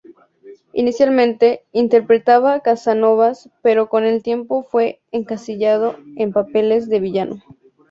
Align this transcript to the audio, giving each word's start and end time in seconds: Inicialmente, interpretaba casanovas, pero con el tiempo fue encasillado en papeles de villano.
Inicialmente, 0.73 1.63
interpretaba 1.73 2.61
casanovas, 2.61 3.51
pero 3.61 3.87
con 3.87 4.03
el 4.03 4.23
tiempo 4.23 4.63
fue 4.63 4.99
encasillado 5.11 5.95
en 6.17 6.33
papeles 6.33 6.89
de 6.89 6.99
villano. 7.01 7.43